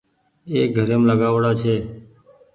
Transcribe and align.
اي 0.51 0.59
گھريم 0.75 1.01
لآگآئو 1.07 1.37
ڙآ 1.43 1.51
ڇي 1.59 1.75